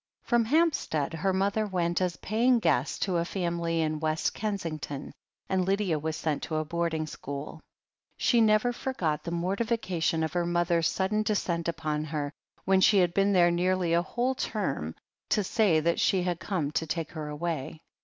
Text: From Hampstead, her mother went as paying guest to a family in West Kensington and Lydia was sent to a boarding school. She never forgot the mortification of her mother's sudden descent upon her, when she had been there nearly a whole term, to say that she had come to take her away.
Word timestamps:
From 0.23 0.45
Hampstead, 0.45 1.13
her 1.13 1.31
mother 1.31 1.67
went 1.67 2.01
as 2.01 2.15
paying 2.17 2.57
guest 2.57 3.03
to 3.03 3.17
a 3.17 3.23
family 3.23 3.81
in 3.81 3.99
West 3.99 4.33
Kensington 4.33 5.13
and 5.47 5.63
Lydia 5.63 5.99
was 5.99 6.15
sent 6.15 6.41
to 6.41 6.55
a 6.55 6.65
boarding 6.65 7.05
school. 7.05 7.59
She 8.17 8.41
never 8.41 8.73
forgot 8.73 9.23
the 9.23 9.29
mortification 9.29 10.23
of 10.23 10.33
her 10.33 10.47
mother's 10.47 10.87
sudden 10.87 11.21
descent 11.21 11.67
upon 11.67 12.05
her, 12.05 12.33
when 12.65 12.81
she 12.81 12.97
had 12.97 13.13
been 13.13 13.31
there 13.31 13.51
nearly 13.51 13.93
a 13.93 14.01
whole 14.01 14.33
term, 14.33 14.95
to 15.29 15.43
say 15.43 15.79
that 15.79 15.99
she 15.99 16.23
had 16.23 16.39
come 16.39 16.71
to 16.71 16.87
take 16.87 17.11
her 17.11 17.29
away. 17.29 17.79